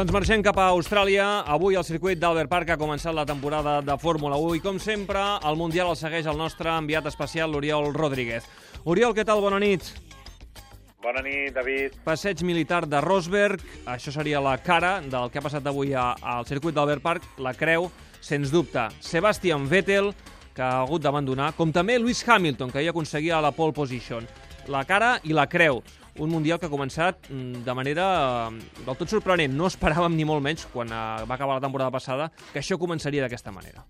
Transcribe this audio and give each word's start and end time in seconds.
Doncs 0.00 0.14
marxem 0.16 0.40
cap 0.40 0.56
a 0.56 0.70
Austràlia. 0.72 1.24
Avui 1.52 1.74
el 1.76 1.84
circuit 1.84 2.16
d'Albert 2.16 2.48
Park 2.48 2.70
ha 2.72 2.78
començat 2.80 3.12
la 3.12 3.26
temporada 3.28 3.82
de 3.84 3.96
Fórmula 4.00 4.38
1 4.40 4.54
i, 4.56 4.62
com 4.64 4.78
sempre, 4.80 5.20
el 5.44 5.58
Mundial 5.60 5.90
el 5.90 5.98
segueix 6.00 6.24
el 6.24 6.40
nostre 6.40 6.72
enviat 6.72 7.10
especial, 7.10 7.52
l'Oriol 7.52 7.90
Rodríguez. 7.92 8.46
Oriol, 8.88 9.12
què 9.12 9.26
tal? 9.28 9.44
Bona 9.44 9.58
nit. 9.60 9.90
Bona 11.04 11.20
nit, 11.20 11.52
David. 11.52 12.00
Passeig 12.06 12.40
militar 12.48 12.86
de 12.88 13.04
Rosberg. 13.04 13.60
Això 13.92 14.08
seria 14.16 14.40
la 14.40 14.56
cara 14.64 15.02
del 15.04 15.28
que 15.28 15.36
ha 15.36 15.44
passat 15.44 15.68
avui 15.68 15.92
al 15.92 16.48
circuit 16.48 16.80
d'Albert 16.80 17.04
Park. 17.04 17.28
La 17.36 17.52
creu, 17.52 17.90
sens 18.24 18.48
dubte, 18.48 18.88
Sebastian 19.04 19.68
Vettel, 19.68 20.14
que 20.56 20.64
ha 20.64 20.80
hagut 20.80 21.04
d'abandonar, 21.04 21.52
com 21.60 21.76
també 21.76 22.00
Lewis 22.00 22.24
Hamilton, 22.24 22.72
que 22.72 22.80
ahir 22.80 22.96
aconseguia 22.96 23.44
la 23.44 23.52
pole 23.52 23.76
position. 23.76 24.24
La 24.72 24.86
cara 24.88 25.18
i 25.28 25.36
la 25.36 25.44
creu. 25.44 25.84
Un 26.18 26.30
Mundial 26.30 26.58
que 26.58 26.66
ha 26.66 26.72
començat 26.72 27.30
mm, 27.30 27.62
de 27.66 27.74
manera 27.74 28.06
eh, 28.50 28.82
del 28.84 28.98
tot 28.98 29.08
sorprenent. 29.08 29.54
No 29.56 29.68
esperàvem 29.70 30.16
ni 30.16 30.26
molt 30.26 30.42
menys, 30.42 30.66
quan 30.72 30.90
eh, 30.90 31.24
va 31.28 31.36
acabar 31.36 31.60
la 31.60 31.64
temporada 31.64 31.94
passada, 31.94 32.30
que 32.52 32.60
això 32.62 32.78
començaria 32.78 33.22
d'aquesta 33.22 33.54
manera. 33.54 33.86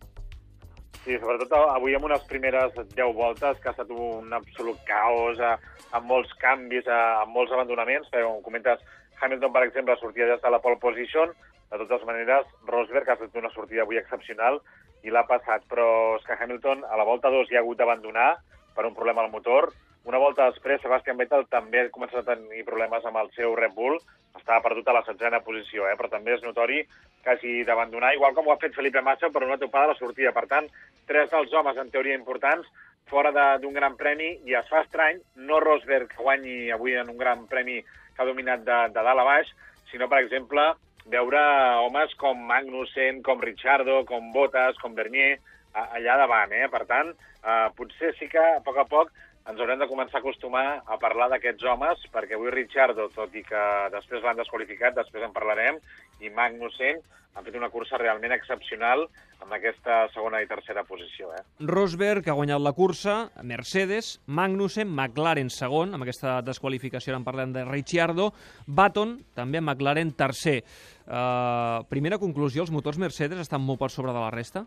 Sí, 1.01 1.17
sobretot 1.17 1.55
avui 1.57 1.95
amb 1.97 2.05
unes 2.11 2.25
primeres 2.29 2.75
10 2.77 3.15
voltes, 3.17 3.57
que 3.63 3.71
ha 3.71 3.73
estat 3.73 3.89
un 3.91 4.35
absolut 4.37 4.83
caos, 4.85 5.41
eh, 5.41 5.57
amb 5.97 6.07
molts 6.07 6.35
canvis, 6.43 6.85
eh, 6.87 6.99
amb 7.23 7.33
molts 7.33 7.55
abandonaments. 7.57 8.11
Com 8.13 8.43
comentes, 8.45 8.85
Hamilton, 9.21 9.53
per 9.53 9.65
exemple, 9.65 9.97
sortia 9.97 10.29
des 10.29 10.43
de 10.43 10.51
la 10.53 10.61
pole 10.61 10.77
position. 10.83 11.33
De 11.71 11.79
totes 11.79 12.05
maneres, 12.05 12.47
Rosberg 12.67 13.09
ha 13.09 13.17
fet 13.17 13.37
una 13.39 13.51
sortida 13.55 13.83
avui 13.87 13.97
excepcional 13.97 14.61
i 15.03 15.11
l'ha 15.11 15.25
passat. 15.29 15.65
Però 15.73 16.17
és 16.19 16.27
que 16.27 16.37
Hamilton 16.37 16.85
a 16.85 16.99
la 17.01 17.07
volta 17.09 17.33
2 17.33 17.49
hi 17.49 17.57
ha 17.57 17.65
hagut 17.65 17.79
d'abandonar 17.79 18.35
per 18.77 18.85
un 18.87 18.95
problema 18.95 19.25
al 19.25 19.33
motor. 19.33 19.71
Una 20.09 20.19
volta 20.19 20.47
després, 20.49 20.81
Sebastian 20.81 21.19
Vettel 21.21 21.45
també 21.53 21.83
ha 21.83 21.91
començat 21.93 22.25
a 22.25 22.35
tenir 22.35 22.65
problemes 22.65 23.05
amb 23.05 23.19
el 23.21 23.29
seu 23.35 23.53
Red 23.59 23.75
Bull. 23.77 23.99
Estava 24.39 24.63
perdut 24.65 24.89
a 24.89 24.95
la 24.97 25.03
setzena 25.05 25.43
posició, 25.45 25.85
eh? 25.91 25.97
però 25.99 26.09
també 26.09 26.33
és 26.33 26.45
notori 26.45 26.81
que 27.21 27.35
hagi 27.35 27.65
d'abandonar, 27.69 28.15
igual 28.17 28.33
com 28.35 28.49
ho 28.49 28.55
ha 28.55 28.61
fet 28.63 28.75
Felipe 28.75 29.03
Massa 29.05 29.29
per 29.29 29.45
una 29.45 29.59
topada 29.61 29.91
a 29.91 29.93
la 29.93 29.99
sortida. 29.99 30.33
Per 30.33 30.47
tant, 30.49 30.71
tres 31.11 31.29
dels 31.35 31.53
homes, 31.53 31.77
en 31.77 31.93
teoria, 31.93 32.17
importants, 32.17 32.69
fora 33.11 33.33
d'un 33.61 33.77
gran 33.77 33.99
premi, 34.01 34.31
i 34.49 34.57
es 34.57 34.69
fa 34.73 34.85
estrany, 34.87 35.21
no 35.37 35.61
Rosberg 35.61 36.15
que 36.15 36.23
guanyi 36.23 36.71
avui 36.73 36.97
en 36.97 37.11
un 37.13 37.19
gran 37.21 37.45
premi 37.51 37.83
que 37.83 38.23
ha 38.23 38.29
dominat 38.29 38.65
de, 38.65 38.79
de 38.95 39.05
dalt 39.05 39.21
a 39.21 39.27
baix, 39.27 39.53
sinó, 39.93 40.09
per 40.09 40.23
exemple, 40.25 40.65
veure 41.13 41.41
homes 41.85 42.15
com 42.17 42.41
Magnussen, 42.49 43.21
com 43.27 43.43
Ricciardo, 43.43 44.05
com 44.09 44.33
Bottas, 44.33 44.79
com 44.81 44.95
Bernier, 44.97 45.35
allà 45.75 46.17
davant. 46.23 46.55
Eh? 46.57 46.69
Per 46.73 46.87
tant, 46.89 47.13
eh, 47.43 47.67
potser 47.77 48.15
sí 48.19 48.31
que 48.33 48.41
a 48.41 48.63
poc 48.65 48.79
a 48.81 48.87
poc 48.89 49.13
ens 49.51 49.61
haurem 49.61 49.81
de 49.81 49.89
començar 49.91 50.21
a 50.21 50.23
acostumar 50.23 50.67
a 50.87 50.99
parlar 51.03 51.27
d'aquests 51.33 51.65
homes, 51.67 52.03
perquè 52.15 52.37
avui 52.37 52.53
Ricciardo, 52.55 53.09
tot 53.15 53.35
i 53.35 53.43
que 53.47 53.63
després 53.95 54.23
l'han 54.23 54.39
desqualificat, 54.39 54.95
després 54.95 55.27
en 55.27 55.35
parlarem, 55.35 55.81
i 56.23 56.31
Magnussen 56.31 57.01
han 57.35 57.47
fet 57.47 57.55
una 57.55 57.71
cursa 57.71 57.99
realment 57.99 58.33
excepcional 58.35 59.05
amb 59.41 59.55
aquesta 59.55 60.01
segona 60.15 60.41
i 60.43 60.49
tercera 60.51 60.83
posició. 60.87 61.31
Eh? 61.35 61.43
Rosberg 61.67 62.27
ha 62.29 62.35
guanyat 62.37 62.63
la 62.63 62.75
cursa, 62.75 63.17
Mercedes, 63.47 64.17
Magnussen, 64.27 64.91
McLaren 64.91 65.51
segon, 65.55 65.95
amb 65.95 66.07
aquesta 66.07 66.41
desqualificació 66.47 67.15
en 67.17 67.27
parlem 67.27 67.55
de 67.55 67.65
Ricciardo, 67.69 68.31
Baton, 68.67 69.19
també 69.39 69.63
McLaren 69.63 70.13
tercer. 70.19 70.61
Uh, 71.07 71.87
primera 71.91 72.19
conclusió, 72.23 72.67
els 72.67 72.75
motors 72.75 72.99
Mercedes 73.03 73.43
estan 73.43 73.63
molt 73.67 73.83
per 73.83 73.91
sobre 73.95 74.15
de 74.15 74.23
la 74.23 74.35
resta? 74.35 74.67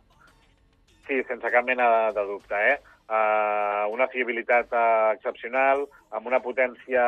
Sí, 1.04 1.20
sense 1.28 1.52
cap 1.52 1.68
mena 1.68 1.86
de 2.16 2.24
dubte, 2.28 2.56
eh? 2.72 2.80
Uh, 3.04 3.84
una 3.92 4.08
fiabilitat 4.08 4.72
uh, 4.72 5.12
excepcional, 5.12 5.84
amb 6.16 6.28
una 6.30 6.40
potència 6.40 7.04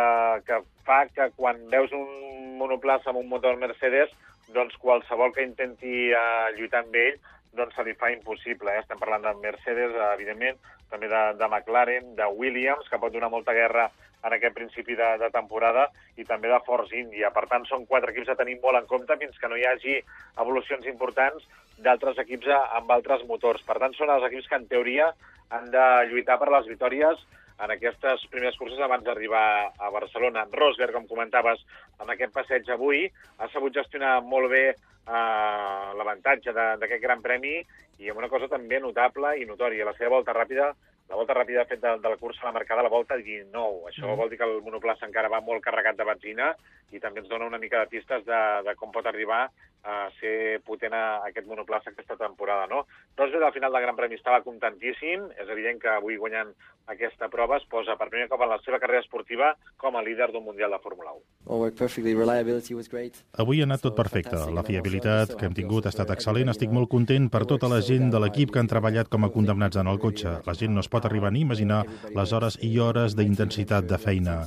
que 0.45 0.59
fa 0.85 1.06
que 1.07 1.29
quan 1.38 1.61
veus 1.72 1.94
un 1.95 2.57
monoplaça 2.59 3.09
amb 3.09 3.22
un 3.22 3.29
motor 3.31 3.56
Mercedes, 3.61 4.11
doncs 4.53 4.75
qualsevol 4.81 5.31
que 5.33 5.45
intenti 5.47 6.11
uh, 6.11 6.51
lluitar 6.57 6.83
amb 6.83 7.00
ell 7.00 7.16
doncs 7.56 7.78
se 7.78 7.85
li 7.88 7.95
fa 7.95 8.11
impossible. 8.11 8.73
Eh? 8.73 8.83
Estem 8.83 9.00
parlant 9.00 9.23
de 9.23 9.31
Mercedes, 9.39 9.95
uh, 9.95 10.11
evidentment, 10.17 10.59
també 10.91 11.07
de, 11.07 11.22
de 11.39 11.47
McLaren, 11.47 12.12
de 12.19 12.27
Williams, 12.35 12.89
que 12.91 13.00
pot 13.00 13.16
donar 13.16 13.31
molta 13.31 13.56
guerra 13.56 13.88
en 14.25 14.33
aquest 14.35 14.56
principi 14.57 14.97
de, 15.00 15.09
de 15.22 15.29
temporada, 15.31 15.88
i 16.17 16.25
també 16.27 16.50
de 16.51 16.59
Force 16.67 16.95
India. 16.97 17.31
Per 17.31 17.45
tant, 17.47 17.63
són 17.69 17.85
quatre 17.88 18.12
equips 18.12 18.33
a 18.33 18.38
tenir 18.39 18.57
molt 18.63 18.81
en 18.81 18.89
compte 18.89 19.16
fins 19.22 19.38
que 19.39 19.47
no 19.47 19.57
hi 19.57 19.67
hagi 19.69 20.00
evolucions 20.41 20.88
importants 20.91 21.45
d'altres 21.84 22.19
equips 22.24 22.52
amb 22.56 22.91
altres 22.91 23.24
motors. 23.30 23.63
Per 23.68 23.78
tant, 23.81 23.96
són 23.97 24.12
els 24.13 24.25
equips 24.30 24.47
que, 24.50 24.59
en 24.59 24.68
teoria, 24.72 25.12
han 25.56 25.72
de 25.74 25.86
lluitar 26.12 26.38
per 26.41 26.52
les 26.52 26.69
victòries 26.72 27.22
en 27.63 27.72
aquestes 27.72 28.25
primeres 28.31 28.58
curses 28.59 28.80
abans 28.84 29.06
d'arribar 29.06 29.72
a 29.80 29.91
Barcelona. 29.94 30.46
Rosberg, 30.52 30.96
com 30.96 31.08
comentaves, 31.08 31.62
amb 32.00 32.12
aquest 32.12 32.34
passeig 32.36 32.69
avui, 32.74 33.06
ha 33.40 33.47
sabut 33.53 33.75
gestionar 33.75 34.18
molt 34.24 34.52
bé 34.52 34.66
eh, 34.72 35.86
l'avantatge 36.00 36.56
d'aquest 36.56 37.02
gran 37.03 37.24
premi 37.24 37.62
i 38.00 38.12
amb 38.12 38.19
una 38.19 38.31
cosa 38.31 38.52
també 38.52 38.81
notable 38.84 39.38
i 39.40 39.47
notòria. 39.47 39.88
La 39.88 39.96
seva 39.96 40.18
volta 40.18 40.36
ràpida 40.36 40.74
la 41.09 41.16
volta 41.16 41.35
ràpida 41.38 41.67
fet 41.69 41.81
de, 41.83 41.91
de 42.01 42.09
la 42.09 42.17
cursa 42.17 42.47
la 42.47 42.51
marcada 42.55 42.81
a 42.81 42.83
la 42.88 42.89
volta 42.89 43.16
19. 43.17 43.85
Això 43.91 44.07
Mm. 44.07 44.17
vol 44.17 44.29
dir 44.29 44.38
que 44.39 44.47
el 44.47 44.61
monoplaça 44.61 45.05
encara 45.05 45.29
va 45.29 45.41
molt 45.41 45.63
carregat 45.63 45.95
de 45.97 46.03
benzina 46.03 46.55
i 46.91 46.99
també 46.99 47.19
ens 47.21 47.29
dona 47.29 47.45
una 47.45 47.59
mica 47.61 47.79
de 47.79 47.88
pistes 47.88 48.25
de, 48.25 48.41
de 48.66 48.75
com 48.75 48.91
pot 48.91 49.05
arribar 49.05 49.49
a 49.83 50.09
ser 50.19 50.61
potent 50.65 50.94
a 50.94 51.21
aquest 51.27 51.45
monoplaça 51.47 51.91
aquesta 51.91 52.17
temporada. 52.17 52.65
No? 52.67 52.88
Rosberg 53.35 53.47
al 53.47 53.53
final 53.53 53.72
del 53.72 53.81
Gran 53.81 53.96
Premi 53.96 54.16
estava 54.16 54.41
contentíssim. 54.44 55.28
És 55.35 55.50
evident 55.50 55.79
que 55.81 55.90
avui 55.90 56.18
guanyant 56.18 56.53
aquesta 56.88 57.28
prova 57.29 57.57
es 57.57 57.66
posa 57.69 57.96
per 58.00 58.09
primer 58.09 58.28
cop 58.29 58.41
en 58.41 58.50
la 58.50 58.59
seva 58.63 58.79
carrera 58.79 59.01
esportiva 59.01 59.56
com 59.78 59.96
a 59.96 60.03
líder 60.03 60.31
d'un 60.31 60.44
Mundial 60.46 60.72
de 60.72 60.79
Fórmula 60.79 61.12
1. 61.12 61.22
All 61.50 61.59
worked 61.59 61.79
perfectly. 61.79 62.16
Reliability 62.16 62.74
was 62.75 62.90
great. 62.90 63.19
Avui 63.38 63.62
ha 63.62 63.68
anat 63.68 63.84
tot 63.84 63.95
perfecte. 63.95 64.38
La 64.53 64.63
fiabilitat 64.63 65.35
que 65.35 65.45
hem 65.50 65.57
tingut 65.57 65.85
ha 65.85 65.94
estat 65.94 66.13
excel·lent. 66.16 66.53
Estic 66.53 66.72
molt 66.72 66.90
content 66.90 67.29
per 67.29 67.45
tota 67.50 67.69
la 67.72 67.81
gent 67.81 68.09
de 68.13 68.22
l'equip 68.24 68.53
que 68.53 68.63
han 68.63 68.72
treballat 68.72 69.12
com 69.12 69.25
a 69.25 69.31
condemnats 69.34 69.78
en 69.81 69.91
el 69.91 70.00
cotxe. 70.00 70.40
La 70.45 70.56
gent 70.56 70.74
no 70.74 70.84
es 70.85 70.90
pot 70.90 71.06
arribar 71.06 71.34
ni 71.34 71.44
imaginar 71.44 71.84
les 72.16 72.34
hores 72.34 72.59
i 72.62 72.78
hores 72.79 73.16
d'intensitat 73.16 73.90
de 73.90 74.00
feina. 74.00 74.44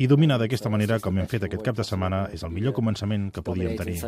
I 0.00 0.06
dominar 0.08 0.38
d'aquesta 0.40 0.70
manera, 0.72 0.96
com 1.00 1.18
hem 1.18 1.28
fet 1.28 1.44
aquest 1.44 1.64
cap 1.66 1.76
de 1.76 1.84
setmana, 1.84 2.28
és 2.32 2.44
el 2.46 2.54
millor 2.54 2.72
començament 2.72 3.28
que 3.34 3.44
podíem 3.44 3.76
tenir. 3.76 4.00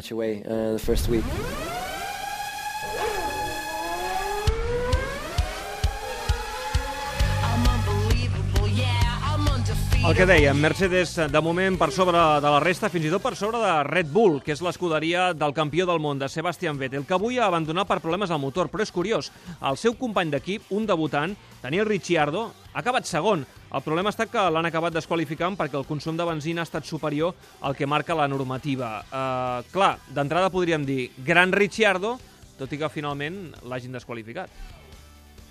El 10.02 10.16
que 10.18 10.24
dèiem, 10.26 10.58
Mercedes 10.58 11.12
de 11.30 11.40
moment 11.46 11.76
per 11.78 11.86
sobre 11.94 12.18
de 12.42 12.50
la 12.50 12.58
resta, 12.58 12.88
fins 12.90 13.04
i 13.06 13.10
tot 13.12 13.22
per 13.22 13.36
sobre 13.38 13.60
de 13.62 13.74
Red 13.86 14.08
Bull, 14.10 14.40
que 14.42 14.50
és 14.50 14.62
l'escuderia 14.66 15.28
del 15.30 15.54
campió 15.54 15.86
del 15.86 16.02
món, 16.02 16.18
de 16.18 16.26
Sebastian 16.26 16.74
Vettel, 16.80 17.04
que 17.06 17.14
avui 17.14 17.38
ha 17.38 17.46
abandonat 17.46 17.86
per 17.86 18.00
problemes 18.02 18.32
al 18.34 18.40
motor. 18.42 18.66
Però 18.72 18.82
és 18.82 18.90
curiós, 18.90 19.30
el 19.62 19.78
seu 19.78 19.94
company 19.94 20.34
d'equip, 20.34 20.66
un 20.74 20.90
debutant, 20.90 21.36
Daniel 21.62 21.86
Ricciardo, 21.86 22.48
ha 22.72 22.82
acabat 22.82 23.06
segon. 23.06 23.46
El 23.70 23.86
problema 23.86 24.10
està 24.10 24.26
que 24.26 24.42
l'han 24.50 24.66
acabat 24.66 24.98
desqualificant 24.98 25.54
perquè 25.56 25.78
el 25.78 25.86
consum 25.86 26.18
de 26.18 26.26
benzina 26.26 26.66
ha 26.66 26.68
estat 26.68 26.82
superior 26.82 27.38
al 27.62 27.78
que 27.78 27.86
marca 27.86 28.18
la 28.18 28.26
normativa. 28.26 28.96
Uh, 29.06 29.70
clar, 29.70 29.94
d'entrada 30.10 30.50
podríem 30.50 30.82
dir 30.82 31.12
gran 31.22 31.54
Ricciardo, 31.54 32.16
tot 32.58 32.74
i 32.74 32.82
que 32.82 32.90
finalment 32.90 33.52
l'hagin 33.70 33.94
desqualificat. 33.94 34.81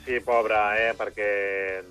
Sí, 0.02 0.18
pobre, 0.26 0.58
eh? 0.82 0.94
perquè 0.98 1.28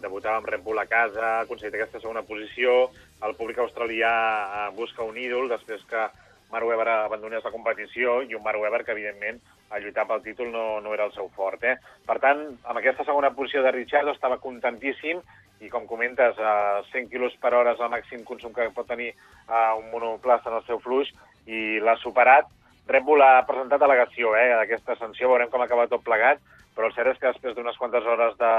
debutava 0.03 0.41
amb 0.41 0.49
Red 0.51 0.65
Bull 0.65 0.81
a 0.83 0.87
casa, 0.91 1.21
ha 1.23 1.43
aconseguit 1.45 1.77
aquesta 1.79 2.01
segona 2.03 2.25
posició, 2.27 2.89
el 3.23 3.37
públic 3.39 3.61
australià 3.63 4.11
eh, 4.11 4.65
busca 4.75 5.07
un 5.07 5.15
ídol 5.15 5.47
després 5.53 5.85
que 5.87 6.09
Mark 6.51 6.67
Webber 6.67 6.89
abandonés 6.91 7.47
la 7.47 7.53
competició 7.55 8.19
i 8.27 8.35
un 8.35 8.43
Mark 8.43 8.59
Webber 8.59 8.83
que, 8.83 8.97
evidentment, 8.97 9.39
a 9.71 9.79
lluitar 9.79 10.09
pel 10.09 10.25
títol 10.25 10.51
no, 10.51 10.65
no 10.83 10.95
era 10.97 11.07
el 11.07 11.15
seu 11.15 11.31
fort. 11.37 11.63
Eh? 11.63 11.77
Per 12.07 12.19
tant, 12.19 12.43
amb 12.65 12.81
aquesta 12.81 13.07
segona 13.07 13.31
posició 13.37 13.63
de 13.63 13.71
Ricciardo 13.79 14.17
estava 14.17 14.41
contentíssim 14.43 15.23
i, 15.61 15.71
com 15.71 15.87
comentes, 15.87 16.39
a 16.43 16.83
100 16.91 17.11
quilos 17.13 17.37
per 17.39 17.55
hora 17.55 17.77
és 17.77 17.83
el 17.85 17.95
màxim 17.95 18.27
consum 18.27 18.51
que 18.57 18.67
pot 18.75 18.91
tenir 18.91 19.13
uh, 19.15 19.77
un 19.79 19.87
monoplaça 19.93 20.51
en 20.51 20.59
el 20.59 20.67
seu 20.67 20.83
fluix 20.83 21.13
i 21.47 21.79
l'ha 21.79 21.95
superat. 22.03 22.51
Red 22.91 23.07
Bull 23.07 23.23
ha 23.23 23.45
presentat 23.47 23.87
al·legació 23.87 24.35
eh, 24.35 24.49
d'aquesta 24.59 24.99
sanció, 24.99 25.31
veurem 25.31 25.53
com 25.53 25.63
acaba 25.63 25.87
tot 25.87 26.03
plegat, 26.03 26.43
però 26.75 26.89
el 26.89 26.97
cert 26.97 27.15
és 27.15 27.21
que 27.21 27.33
després 27.33 27.57
d'unes 27.57 27.79
quantes 27.79 28.07
hores 28.07 28.37
de, 28.41 28.53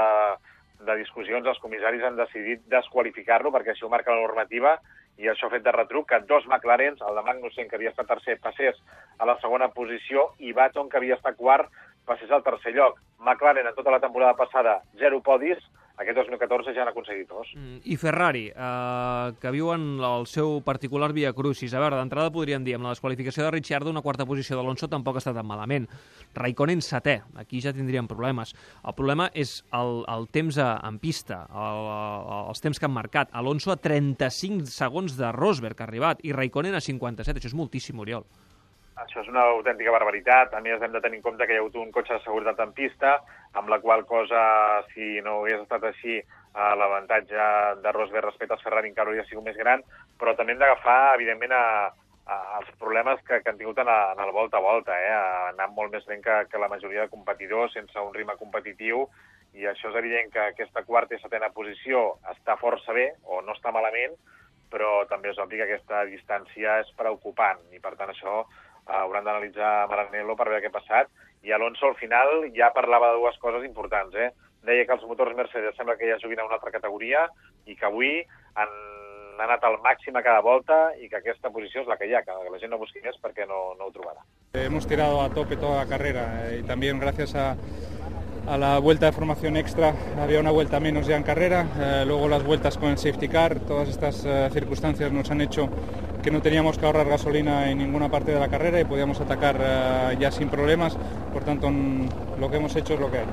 de 0.88 0.96
discussions 1.00 1.46
els 1.46 1.60
comissaris 1.62 2.04
han 2.06 2.18
decidit 2.18 2.64
desqualificar-lo 2.72 3.52
perquè 3.54 3.74
així 3.74 3.86
ho 3.86 3.92
marca 3.92 4.14
la 4.14 4.24
normativa 4.24 4.76
i 5.20 5.28
això 5.28 5.46
ha 5.46 5.52
fet 5.52 5.64
de 5.64 5.72
retruc 5.74 6.08
que 6.10 6.20
dos 6.28 6.46
McLarens, 6.48 7.02
el 7.04 7.18
de 7.18 7.22
Magnussen, 7.26 7.68
que 7.68 7.76
havia 7.76 7.92
estat 7.92 8.08
tercer, 8.08 8.38
passés 8.42 8.78
a 9.18 9.28
la 9.28 9.36
segona 9.42 9.68
posició 9.74 10.30
i 10.38 10.54
Baton, 10.56 10.88
que 10.88 10.98
havia 10.98 11.18
estat 11.18 11.36
quart, 11.36 11.68
passés 12.08 12.30
al 12.30 12.42
tercer 12.42 12.72
lloc. 12.74 12.98
McLaren, 13.20 13.68
en 13.68 13.76
tota 13.76 13.92
la 13.94 14.00
temporada 14.00 14.34
passada, 14.38 14.80
zero 14.98 15.20
podis, 15.22 15.60
aquest 16.02 16.18
2014 16.18 16.74
ja 16.76 16.84
n'ha 16.84 16.92
aconseguit 16.92 17.28
dos. 17.30 17.48
Mm, 17.56 17.80
I 17.84 17.96
Ferrari, 17.96 18.44
eh, 18.50 19.32
que 19.40 19.52
viuen 19.54 20.00
el 20.02 20.26
seu 20.26 20.60
particular 20.66 21.12
via 21.12 21.32
crucis. 21.32 21.74
A 21.74 21.80
veure, 21.80 21.96
d'entrada 21.96 22.32
podríem 22.34 22.64
dir, 22.64 22.76
amb 22.76 22.84
la 22.86 22.92
desqualificació 22.94 23.46
de 23.46 23.54
Ricciardo, 23.54 23.90
una 23.90 24.02
quarta 24.02 24.26
posició 24.26 24.58
d'Alonso 24.58 24.88
tampoc 24.92 25.18
està 25.20 25.34
tan 25.34 25.46
malament. 25.46 25.88
Raikkonen 26.34 26.82
setè, 26.84 27.20
aquí 27.40 27.60
ja 27.64 27.72
tindríem 27.72 28.08
problemes. 28.10 28.54
El 28.84 28.94
problema 28.98 29.30
és 29.34 29.60
el, 29.72 30.04
el 30.10 30.28
temps 30.32 30.58
a, 30.58 30.74
en 30.88 30.98
pista, 31.02 31.44
el, 31.50 31.82
el, 31.96 32.46
els 32.52 32.64
temps 32.64 32.78
que 32.78 32.88
han 32.88 32.94
marcat. 32.94 33.32
Alonso 33.32 33.72
a 33.72 33.76
35 33.80 34.66
segons 34.70 35.16
de 35.18 35.32
Rosberg 35.32 35.80
ha 35.80 35.88
arribat 35.88 36.24
i 36.24 36.32
Raikkonen 36.32 36.74
a 36.74 36.80
57, 36.84 37.38
això 37.38 37.52
és 37.52 37.58
moltíssim, 37.58 37.98
Oriol. 38.02 38.26
això 39.02 39.22
és 39.22 39.28
una 39.28 39.42
autèntica 39.56 39.90
barbaritat. 39.90 40.52
A 40.54 40.60
més, 40.62 40.82
hem 40.82 40.92
de 40.92 41.00
tenir 41.00 41.18
en 41.18 41.22
compte 41.24 41.46
que 41.46 41.54
hi 41.54 41.56
ha 41.56 41.62
hagut 41.64 41.76
un 41.80 41.90
cotxe 41.90 42.14
de 42.14 42.22
seguretat 42.22 42.60
en 42.62 42.72
pista, 42.76 43.16
amb 43.58 43.68
la 43.68 43.80
qual 43.80 44.04
cosa, 44.06 44.42
si 44.92 45.20
no 45.24 45.40
hagués 45.40 45.60
estat 45.60 45.84
així, 45.84 46.18
eh, 46.18 46.74
l'avantatge 46.80 47.48
de 47.82 47.92
Rosberg 47.92 48.30
respecte 48.30 48.56
als 48.56 48.64
Ferrari 48.64 48.88
encara 48.88 49.12
hauria 49.12 49.24
sigut 49.28 49.44
més 49.44 49.56
gran, 49.56 49.82
però 50.18 50.36
també 50.36 50.54
hem 50.54 50.62
d'agafar, 50.62 51.14
evidentment, 51.16 51.52
a, 51.52 51.92
a, 52.26 52.38
els 52.60 52.72
problemes 52.80 53.20
que, 53.28 53.40
que 53.42 53.52
han 53.52 53.60
tingut 53.60 53.78
en, 53.82 53.90
la, 53.90 54.12
en 54.16 54.24
el 54.24 54.32
volta 54.32 54.58
a 54.58 54.64
volta. 54.64 54.96
Eh? 54.96 55.12
Ha 55.12 55.52
anat 55.52 55.74
molt 55.76 55.92
més 55.92 56.06
lent 56.08 56.24
que, 56.24 56.38
que 56.50 56.60
la 56.62 56.70
majoria 56.72 57.06
de 57.06 57.12
competidors, 57.12 57.74
sense 57.76 57.98
un 58.00 58.14
ritme 58.14 58.38
competitiu, 58.40 59.06
i 59.52 59.66
això 59.68 59.90
és 59.90 59.98
evident 60.00 60.30
que 60.32 60.40
aquesta 60.40 60.84
quarta 60.88 61.14
i 61.14 61.20
setena 61.20 61.52
posició 61.52 62.14
està 62.32 62.56
força 62.60 62.94
bé, 62.96 63.10
o 63.28 63.42
no 63.44 63.52
està 63.52 63.72
malament, 63.74 64.14
però 64.72 65.02
també 65.10 65.28
és 65.28 65.40
obvi 65.42 65.58
que 65.60 65.66
aquesta 65.66 66.06
distància 66.08 66.78
és 66.80 66.92
preocupant, 66.96 67.60
i 67.76 67.80
per 67.82 67.92
tant 67.98 68.12
això 68.14 68.46
hauran 68.86 69.24
d'analitzar 69.24 69.88
Maranello 69.90 70.36
per 70.36 70.48
veure 70.48 70.62
què 70.62 70.70
ha 70.72 70.78
passat. 70.78 71.12
I 71.42 71.52
Alonso 71.52 71.88
al 71.88 71.98
final 71.98 72.48
ja 72.56 72.72
parlava 72.74 73.12
de 73.12 73.20
dues 73.20 73.38
coses 73.42 73.64
importants. 73.66 74.14
Eh? 74.14 74.30
Deia 74.66 74.86
que 74.86 74.94
els 74.94 75.04
motors 75.08 75.36
Mercedes 75.36 75.76
sembla 75.76 75.96
que 75.98 76.08
ja 76.10 76.20
juguin 76.22 76.40
a 76.40 76.46
una 76.46 76.58
altra 76.58 76.74
categoria 76.74 77.26
i 77.66 77.76
que 77.76 77.86
avui 77.88 78.20
han 78.54 78.74
anat 79.42 79.64
al 79.64 79.78
màxim 79.82 80.16
a 80.16 80.22
cada 80.22 80.42
volta 80.44 80.92
i 81.00 81.08
que 81.08 81.18
aquesta 81.18 81.50
posició 81.50 81.82
és 81.82 81.88
la 81.88 81.96
que 81.98 82.06
hi 82.06 82.14
ha, 82.14 82.22
que 82.22 82.34
la 82.34 82.60
gent 82.60 82.70
no 82.70 82.78
busqui 82.78 83.00
més 83.02 83.16
perquè 83.22 83.46
no, 83.48 83.72
no 83.78 83.88
ho 83.88 83.94
trobarà. 83.94 84.22
Hemos 84.54 84.86
tirado 84.86 85.20
a 85.22 85.30
tope 85.30 85.56
toda 85.56 85.82
la 85.82 85.88
carrera 85.88 86.46
eh, 86.46 86.60
y 86.60 86.62
también 86.62 87.00
gracias 87.00 87.34
a, 87.34 87.56
a 88.46 88.58
la 88.58 88.78
vuelta 88.78 89.06
de 89.06 89.12
formación 89.12 89.56
extra 89.56 89.94
había 90.20 90.40
una 90.40 90.50
vuelta 90.50 90.80
menos 90.80 91.06
ya 91.06 91.16
en 91.16 91.22
carrera, 91.22 91.66
eh, 91.80 92.04
luego 92.06 92.28
las 92.28 92.44
vueltas 92.44 92.76
con 92.78 92.90
el 92.90 92.98
safety 92.98 93.28
car, 93.28 93.60
todas 93.60 93.88
estas 93.88 94.24
eh, 94.24 94.48
circunstancias 94.52 95.10
nos 95.10 95.30
han 95.30 95.40
hecho 95.40 95.68
que 96.22 96.30
no 96.30 96.40
teníamos 96.40 96.78
que 96.78 96.86
ahorrar 96.86 97.08
gasolina 97.08 97.70
en 97.70 97.78
ninguna 97.78 98.08
parte 98.08 98.32
de 98.32 98.38
la 98.38 98.48
carrera 98.48 98.80
y 98.80 98.84
podíamos 98.84 99.20
atacar 99.20 99.56
eh, 99.60 100.16
ya 100.18 100.30
sin 100.30 100.48
problemas, 100.48 100.96
por 101.32 101.44
tanto 101.44 101.70
lo 102.38 102.50
que 102.50 102.56
hemos 102.56 102.74
hecho 102.76 102.94
es 102.94 103.00
lo 103.00 103.10
que 103.10 103.18
hay. 103.18 103.26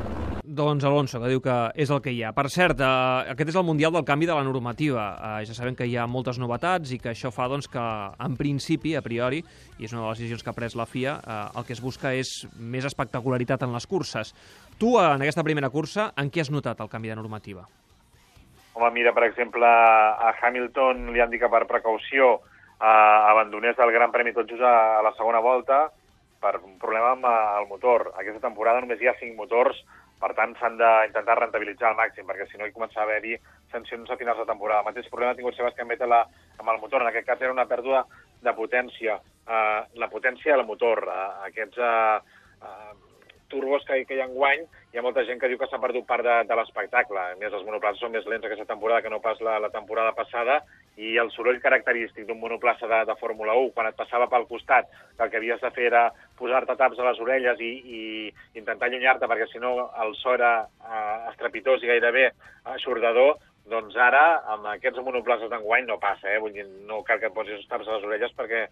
Doncs 0.49 0.83
Alonso, 0.83 1.19
que 1.21 1.29
diu 1.29 1.39
que 1.45 1.55
és 1.77 1.91
el 1.93 1.99
que 2.01 2.09
hi 2.09 2.23
ha. 2.25 2.31
Per 2.33 2.47
cert, 2.49 2.79
eh, 2.81 3.31
aquest 3.35 3.51
és 3.51 3.57
el 3.59 3.63
Mundial 3.67 3.93
del 3.93 4.03
canvi 4.03 4.25
de 4.25 4.33
la 4.33 4.43
normativa. 4.43 5.03
Eh, 5.13 5.45
ja 5.45 5.53
sabem 5.53 5.77
que 5.77 5.85
hi 5.85 5.93
ha 5.95 6.07
moltes 6.09 6.39
novetats 6.41 6.89
i 6.91 6.97
que 6.97 7.11
això 7.13 7.29
fa 7.31 7.45
doncs, 7.47 7.69
que, 7.69 7.83
en 8.25 8.35
principi, 8.35 8.95
a 8.97 9.03
priori, 9.05 9.43
i 9.77 9.85
és 9.85 9.93
una 9.93 10.01
de 10.01 10.07
les 10.09 10.23
decisions 10.23 10.41
que 10.43 10.49
ha 10.49 10.57
pres 10.57 10.75
la 10.75 10.89
FIA, 10.89 11.19
eh, 11.21 11.37
el 11.53 11.67
que 11.69 11.77
es 11.77 11.83
busca 11.85 12.15
és 12.17 12.47
més 12.57 12.89
espectacularitat 12.89 13.63
en 13.63 13.77
les 13.77 13.85
curses. 13.85 14.33
Tu, 14.81 14.95
en 14.97 15.21
aquesta 15.21 15.45
primera 15.45 15.69
cursa, 15.69 16.09
en 16.17 16.33
què 16.33 16.41
has 16.41 16.49
notat 16.49 16.81
el 16.81 16.89
canvi 16.89 17.13
de 17.13 17.21
normativa? 17.21 17.67
Home, 18.73 18.89
mira, 18.97 19.13
per 19.13 19.29
exemple, 19.29 19.69
a 19.69 20.33
Hamilton 20.41 21.11
li 21.13 21.21
han 21.21 21.29
dit 21.29 21.43
que 21.43 21.51
per 21.51 21.67
precaució 21.69 22.39
eh, 22.79 23.19
abandonés 23.31 23.79
el 23.79 23.91
Gran 23.91 24.11
Premi 24.11 24.33
tot 24.33 24.49
just 24.49 24.63
a, 24.63 24.99
a 24.99 25.05
la 25.05 25.13
segona 25.17 25.39
volta 25.43 25.89
per 26.39 26.55
un 26.63 26.77
problema 26.79 27.13
amb 27.15 27.25
eh, 27.27 27.37
el 27.61 27.67
motor. 27.67 28.11
Aquesta 28.15 28.47
temporada 28.47 28.81
només 28.83 29.01
hi 29.01 29.09
ha 29.11 29.17
cinc 29.19 29.35
motors, 29.37 29.81
per 30.19 30.33
tant 30.35 30.55
s'han 30.59 30.77
d'intentar 30.79 31.37
rentabilitzar 31.39 31.91
al 31.91 31.99
màxim, 31.99 32.27
perquè 32.27 32.47
si 32.47 32.59
no 32.59 32.67
hi 32.67 32.75
comença 32.75 32.99
a 32.99 33.05
haver-hi 33.05 33.37
sancions 33.71 34.09
a 34.09 34.17
finals 34.19 34.39
de 34.41 34.47
temporada. 34.47 34.81
El 34.83 34.89
mateix 34.91 35.11
problema 35.11 35.35
ha 35.35 35.37
tingut 35.37 35.55
Sebastián 35.55 35.91
Vettel 35.91 36.15
amb 36.15 36.71
el 36.71 36.81
motor, 36.81 37.03
en 37.03 37.11
aquest 37.11 37.27
cas 37.27 37.43
era 37.43 37.55
una 37.55 37.67
pèrdua 37.69 38.05
de 38.43 38.55
potència. 38.55 39.19
Eh, 39.47 39.79
la 39.99 40.09
potència 40.11 40.55
del 40.55 40.67
motor, 40.67 41.05
eh, 41.07 41.29
aquests 41.51 41.79
eh, 41.83 42.17
eh, 42.67 42.91
turbos 43.49 43.83
que, 43.87 44.03
que 44.05 44.15
hi 44.15 44.21
ha 44.21 44.27
enguany, 44.27 44.65
hi 44.91 44.99
ha 44.99 45.05
molta 45.05 45.23
gent 45.27 45.39
que 45.41 45.49
diu 45.49 45.57
que 45.59 45.67
s'ha 45.71 45.81
perdut 45.81 46.05
part 46.07 46.23
de, 46.25 46.35
de 46.47 46.59
l'espectacle. 46.59 47.19
A 47.19 47.39
més, 47.39 47.53
els 47.53 47.65
monoplaces 47.67 48.03
són 48.03 48.13
més 48.15 48.27
lents 48.29 48.45
aquesta 48.45 48.67
temporada 48.69 49.01
que 49.05 49.11
no 49.11 49.23
pas 49.23 49.39
la, 49.45 49.57
la 49.63 49.71
temporada 49.73 50.13
passada 50.17 50.59
i 50.99 51.15
el 51.21 51.29
soroll 51.31 51.61
característic 51.63 52.25
d'un 52.27 52.41
monoplaça 52.41 52.87
de, 52.91 52.99
de 53.07 53.15
Fórmula 53.21 53.55
1, 53.55 53.71
quan 53.75 53.87
et 53.87 53.97
passava 53.99 54.27
pel 54.31 54.47
costat, 54.49 54.89
que 55.15 55.23
el 55.23 55.31
que 55.31 55.39
havies 55.39 55.61
de 55.63 55.71
fer 55.75 55.85
era 55.87 56.01
posar-te 56.39 56.75
taps 56.79 56.99
a 56.99 57.05
les 57.07 57.21
orelles 57.23 57.61
i, 57.63 57.71
i 57.79 58.01
intentar 58.59 58.89
allunyar-te, 58.89 59.29
perquè 59.31 59.47
si 59.47 59.61
no 59.63 59.75
el 60.03 60.11
so 60.19 60.35
era 60.35 60.51
eh, 60.65 61.29
estrepitós 61.31 61.85
i 61.85 61.91
gairebé 61.93 62.25
aixordador, 62.75 63.37
doncs 63.69 63.95
ara, 64.01 64.23
amb 64.55 64.67
aquests 64.73 64.99
monoplaces 65.05 65.51
d'enguany 65.51 65.87
no 65.87 65.99
passa, 66.01 66.27
eh? 66.33 66.39
Vull 66.41 66.55
dir, 66.55 66.65
no 66.89 67.03
cal 67.07 67.21
que 67.21 67.29
et 67.29 67.35
posis 67.35 67.67
taps 67.69 67.87
a 67.87 67.95
les 67.95 68.07
orelles 68.09 68.33
perquè 68.35 68.65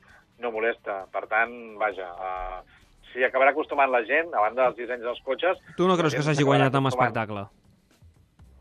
no 0.44 0.52
molesta. 0.52 1.04
Per 1.14 1.24
tant, 1.32 1.54
vaja, 1.80 2.10
eh, 2.28 2.82
s'hi 3.12 3.24
acabarà 3.28 3.54
acostumant 3.56 3.94
la 3.94 4.04
gent, 4.10 4.34
a 4.34 4.44
banda 4.44 4.66
dels 4.66 4.82
dissenys 4.82 5.06
dels 5.06 5.24
cotxes... 5.26 5.64
Tu 5.78 5.88
no 5.88 5.96
creus 6.00 6.18
que 6.18 6.26
s'hagi 6.26 6.46
guanyat 6.48 6.76
amb 6.76 6.92
espectacle? 6.92 7.48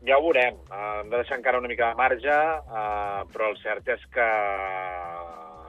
Ja 0.05 0.19
ho 0.19 0.23
veurem. 0.27 0.59
Uh, 0.69 1.01
hem 1.01 1.09
de 1.09 1.17
deixar 1.17 1.39
encara 1.39 1.59
una 1.59 1.67
mica 1.71 1.89
de 1.89 1.97
marge, 1.97 2.37
uh, 2.69 3.25
però 3.33 3.49
el 3.51 3.57
cert 3.63 3.87
és 3.89 4.03
que, 4.13 4.27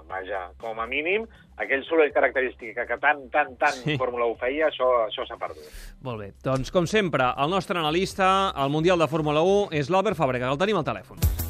vaja, 0.09 0.43
com 0.61 0.81
a 0.81 0.87
mínim, 0.91 1.25
aquell 1.57 1.83
soroll 1.89 2.13
característic 2.15 2.77
que, 2.77 2.99
tant, 3.01 3.25
tant, 3.33 3.57
tant 3.59 3.81
Sí. 3.83 3.97
Fórmula 3.99 4.29
1 4.35 4.39
feia, 4.41 4.69
això 4.69 4.91
això 5.09 5.27
s'ha 5.27 5.41
perdut. 5.41 5.67
Molt 6.03 6.21
bé. 6.21 6.33
Doncs, 6.45 6.71
com 6.71 6.87
sempre, 6.87 7.33
el 7.37 7.51
nostre 7.51 7.79
analista 7.79 8.51
al 8.51 8.71
Mundial 8.71 8.99
de 8.99 9.09
Fórmula 9.09 9.43
1 9.43 9.73
és 9.73 9.91
l'Albert 9.91 10.19
Fàbrega, 10.19 10.53
el 10.53 10.61
tenim 10.61 10.77
al 10.77 10.87
telèfon. 10.87 11.48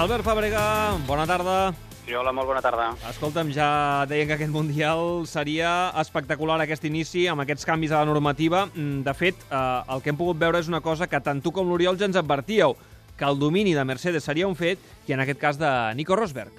Albert 0.00 0.24
Fàbrega, 0.24 0.60
bona 1.04 1.26
tarda. 1.28 1.74
Sí, 2.06 2.14
hola, 2.16 2.32
molt 2.32 2.48
bona 2.48 2.62
tarda. 2.64 2.86
Escolta'm, 3.10 3.50
ja 3.52 4.06
deien 4.08 4.30
que 4.30 4.38
aquest 4.38 4.52
Mundial 4.54 5.26
seria 5.28 5.90
espectacular 6.00 6.56
aquest 6.64 6.86
inici, 6.88 7.26
amb 7.28 7.44
aquests 7.44 7.68
canvis 7.68 7.92
a 7.92 8.00
la 8.00 8.08
normativa. 8.08 8.62
Mm, 8.72 9.02
De 9.04 9.12
fet, 9.12 9.44
eh, 9.50 9.82
el 9.92 10.00
que 10.00 10.08
hem 10.08 10.16
pogut 10.16 10.38
veure 10.40 10.58
és 10.58 10.72
una 10.72 10.80
cosa 10.80 11.06
que 11.06 11.20
tant 11.20 11.42
tu 11.42 11.52
com 11.52 11.68
l'Oriol 11.68 11.98
ja 11.98 12.06
ens 12.06 12.16
advertíeu, 12.16 12.76
que 13.18 13.28
el 13.28 13.38
domini 13.38 13.74
de 13.74 13.84
Mercedes 13.84 14.24
seria 14.24 14.48
un 14.48 14.56
fet, 14.56 14.78
i 15.06 15.12
en 15.12 15.20
aquest 15.20 15.38
cas 15.38 15.58
de 15.58 15.94
Nico 15.94 16.16
Rosberg. 16.16 16.52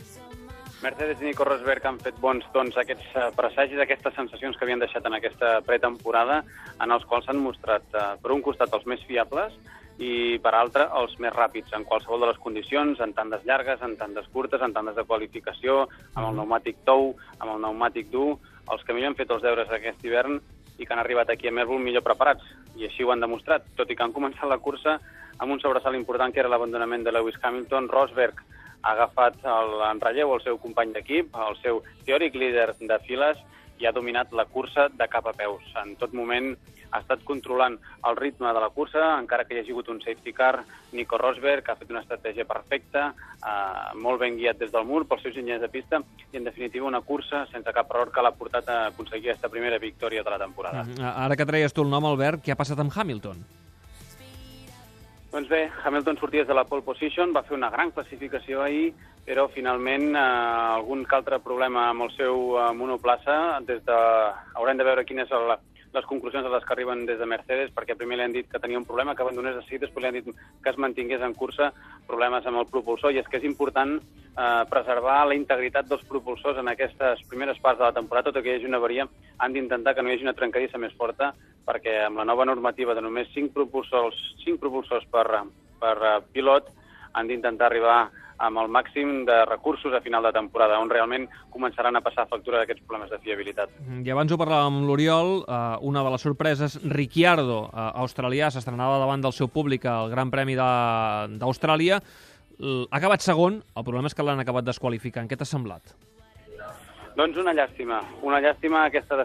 Mercedes 0.83 1.19
i 1.21 1.25
Nico 1.25 1.43
Rosberg 1.43 1.83
han 1.83 1.97
fet 1.97 2.21
bons 2.21 2.45
doncs, 2.53 2.77
aquests 2.77 3.09
eh, 3.15 3.31
presagis, 3.35 3.79
aquestes 3.79 4.13
sensacions 4.13 4.55
que 4.55 4.65
havien 4.65 4.79
deixat 4.79 5.03
en 5.03 5.17
aquesta 5.17 5.61
pretemporada, 5.65 6.43
en 6.79 6.91
els 6.91 7.05
quals 7.05 7.25
s'han 7.25 7.41
mostrat, 7.41 7.81
eh, 7.95 8.17
per 8.21 8.33
un 8.37 8.41
costat, 8.43 8.69
els 8.71 8.85
més 8.85 9.01
fiables 9.09 9.57
i, 10.01 10.39
per 10.41 10.53
altre, 10.57 10.87
els 10.97 11.13
més 11.21 11.33
ràpids, 11.35 11.69
en 11.77 11.85
qualsevol 11.85 12.23
de 12.23 12.31
les 12.31 12.39
condicions, 12.41 12.99
en 13.05 13.13
tandes 13.13 13.43
llargues, 13.45 13.81
en 13.85 13.93
tandes 13.99 14.25
curtes, 14.33 14.61
en 14.65 14.73
tandes 14.73 14.97
de 14.97 15.05
qualificació, 15.05 15.83
amb 16.15 16.25
el 16.25 16.33
pneumàtic 16.33 16.81
tou, 16.87 17.11
amb 17.37 17.51
el 17.51 17.59
pneumàtic 17.59 18.09
dur, 18.13 18.39
els 18.73 18.83
que 18.85 18.95
millor 18.95 19.11
han 19.11 19.19
fet 19.19 19.33
els 19.35 19.45
deures 19.45 19.69
aquest 19.69 20.01
hivern 20.05 20.39
i 20.79 20.87
que 20.87 20.95
han 20.95 21.03
arribat 21.03 21.29
aquí 21.29 21.49
a 21.49 21.53
Melbourne 21.53 21.85
millor 21.85 22.05
preparats. 22.05 22.47
I 22.79 22.87
així 22.87 23.05
ho 23.05 23.11
han 23.13 23.21
demostrat, 23.21 23.67
tot 23.77 23.91
i 23.91 23.97
que 23.97 24.03
han 24.07 24.15
començat 24.15 24.49
la 24.49 24.57
cursa 24.57 24.97
amb 25.37 25.53
un 25.53 25.61
sobresalt 25.61 25.97
important 25.97 26.33
que 26.33 26.41
era 26.41 26.49
l'abandonament 26.49 27.05
de 27.05 27.13
Lewis 27.13 27.37
Hamilton. 27.41 27.89
Rosberg 27.91 28.41
ha 28.81 28.95
agafat 28.95 29.37
el, 29.45 29.77
en 29.85 30.01
relleu 30.01 30.33
el 30.33 30.41
seu 30.41 30.57
company 30.57 30.95
d'equip, 30.95 31.35
el 31.47 31.57
seu 31.61 31.83
teòric 32.07 32.37
líder 32.41 32.71
de 32.79 32.99
files, 33.05 33.37
i 33.81 33.85
ha 33.85 33.93
dominat 33.93 34.33
la 34.33 34.45
cursa 34.45 34.87
de 34.93 35.07
cap 35.09 35.27
a 35.27 35.33
peus. 35.33 35.65
En 35.81 35.95
tot 36.01 36.13
moment 36.13 36.53
ha 36.91 36.99
estat 36.99 37.23
controlant 37.23 37.77
el 38.07 38.17
ritme 38.19 38.51
de 38.53 38.61
la 38.63 38.69
cursa, 38.69 39.03
encara 39.19 39.45
que 39.45 39.55
hi 39.55 39.61
hagi 39.61 39.73
hagut 39.73 39.89
un 39.89 40.01
safety 40.03 40.33
car. 40.33 40.63
Nico 40.91 41.17
Rosberg 41.17 41.69
ha 41.69 41.77
fet 41.79 41.91
una 41.91 42.01
estratègia 42.03 42.45
perfecta, 42.45 43.13
eh, 43.37 43.95
molt 43.95 44.19
ben 44.19 44.37
guiat 44.37 44.59
des 44.59 44.71
del 44.71 44.85
mur 44.85 45.05
pels 45.07 45.23
seus 45.23 45.35
enginyers 45.35 45.61
de 45.61 45.69
pista, 45.69 46.01
i 46.31 46.37
en 46.37 46.43
definitiva 46.43 46.87
una 46.87 47.01
cursa 47.01 47.45
sense 47.51 47.73
cap 47.73 47.89
error 47.91 48.11
que 48.11 48.21
l'ha 48.21 48.35
portat 48.35 48.69
a 48.69 48.77
aconseguir 48.91 49.31
aquesta 49.31 49.49
primera 49.49 49.79
victòria 49.79 50.23
de 50.23 50.29
la 50.29 50.39
temporada. 50.39 50.83
Mm, 50.83 51.15
Ara 51.15 51.35
que 51.35 51.45
treies 51.45 51.73
tu 51.73 51.83
el 51.83 51.89
nom, 51.89 52.05
Albert, 52.05 52.43
què 52.43 52.51
ha 52.51 52.59
passat 52.59 52.79
amb 52.79 52.91
Hamilton? 52.95 53.43
Doncs 55.31 55.47
bé, 55.47 55.69
Hamilton 55.85 56.17
sortia 56.19 56.41
des 56.41 56.49
de 56.49 56.55
la 56.57 56.65
pole 56.67 56.83
position, 56.83 57.31
va 57.31 57.45
fer 57.47 57.55
una 57.55 57.69
gran 57.71 57.93
classificació 57.95 58.65
ahir, 58.65 58.91
però 59.23 59.45
finalment 59.47 60.09
eh, 60.11 60.19
algun 60.19 61.05
que 61.05 61.15
altre 61.15 61.39
problema 61.39 61.85
amb 61.89 62.03
el 62.03 62.11
seu 62.17 62.57
eh, 62.59 62.71
monoplaça. 62.75 63.61
Des 63.67 63.79
de... 63.87 63.99
Haurem 64.59 64.81
de 64.81 64.87
veure 64.87 65.05
quines 65.07 65.29
són 65.31 65.47
la, 65.47 65.55
les 65.93 66.05
conclusions 66.05 66.45
a 66.45 66.51
les 66.53 66.63
que 66.63 66.73
arriben 66.73 67.05
des 67.05 67.19
de 67.19 67.27
Mercedes, 67.27 67.71
perquè 67.75 67.97
primer 67.99 68.17
li 68.17 68.23
han 68.23 68.35
dit 68.35 68.47
que 68.49 68.59
tenia 68.59 68.79
un 68.79 68.85
problema, 68.87 69.15
que 69.15 69.23
abandonés 69.25 69.55
de 69.57 69.63
seguida, 69.65 69.85
després 69.85 70.03
li 70.03 70.09
han 70.09 70.17
dit 70.19 70.29
que 70.63 70.71
es 70.71 70.77
mantingués 70.79 71.21
en 71.21 71.35
cursa, 71.35 71.71
problemes 72.07 72.47
amb 72.47 72.61
el 72.61 72.69
propulsor, 72.71 73.11
i 73.11 73.19
és 73.19 73.27
que 73.27 73.41
és 73.41 73.47
important 73.47 73.97
eh, 73.97 74.63
preservar 74.71 75.19
la 75.27 75.35
integritat 75.35 75.89
dels 75.89 76.05
propulsors 76.07 76.59
en 76.61 76.71
aquestes 76.71 77.23
primeres 77.27 77.59
parts 77.59 77.79
de 77.79 77.87
la 77.89 77.95
temporada, 77.97 78.31
tot 78.31 78.39
i 78.39 78.45
que 78.45 78.53
hi 78.53 78.59
hagi 78.59 78.69
una 78.71 78.79
avaria, 78.79 79.07
han 79.37 79.53
d'intentar 79.53 79.95
que 79.95 80.03
no 80.03 80.11
hi 80.11 80.15
hagi 80.15 80.27
una 80.29 80.37
trencadissa 80.37 80.79
més 80.79 80.95
forta, 80.95 81.33
perquè 81.67 81.99
amb 82.05 82.23
la 82.23 82.27
nova 82.27 82.47
normativa 82.47 82.95
de 82.95 83.03
només 83.03 83.29
5 83.35 83.51
propulsors, 83.53 84.17
5 84.45 84.59
propulsors 84.63 85.05
per, 85.11 85.27
per 85.81 85.97
eh, 85.99 86.17
pilot, 86.31 86.71
han 87.11 87.27
d'intentar 87.27 87.67
arribar 87.67 88.01
amb 88.41 88.57
el 88.61 88.71
màxim 88.73 89.21
de 89.27 89.37
recursos 89.45 89.93
a 89.93 90.01
final 90.01 90.23
de 90.25 90.33
temporada, 90.33 90.79
on 90.81 90.89
realment 90.89 91.27
començaran 91.53 91.95
a 91.95 92.01
passar 92.01 92.27
factura 92.29 92.61
d'aquests 92.61 92.83
problemes 92.87 93.11
de 93.13 93.19
fiabilitat. 93.21 93.69
Mm, 93.85 94.01
I 94.07 94.13
abans 94.15 94.33
ho 94.33 94.39
parlàvem 94.41 94.81
amb 94.81 94.89
l'Oriol, 94.89 95.45
eh, 95.45 95.77
una 95.81 96.03
de 96.03 96.11
les 96.15 96.25
sorpreses, 96.27 96.79
Ricciardo, 96.83 97.63
eh, 97.69 97.87
australià, 98.01 98.49
s'estrenava 98.49 98.99
davant 98.99 99.21
del 99.21 99.33
seu 99.37 99.47
públic 99.47 99.85
al 99.85 100.09
Gran 100.09 100.31
Premi 100.33 100.55
d'Austràlia, 100.55 102.01
ha 102.61 102.97
acabat 102.97 103.23
segon, 103.25 103.63
el 103.75 103.83
problema 103.83 104.09
és 104.09 104.13
que 104.13 104.23
l'han 104.23 104.41
acabat 104.43 104.65
desqualificant. 104.67 105.27
Què 105.29 105.37
t'ha 105.37 105.47
semblat? 105.49 105.95
Doncs 107.17 107.37
una 107.41 107.53
llàstima, 107.53 108.01
una 108.21 108.39
llàstima 108.39 108.85
aquesta 108.85 109.17